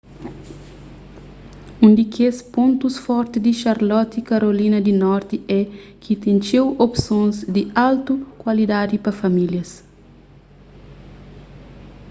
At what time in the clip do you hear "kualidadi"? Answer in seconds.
8.41-8.97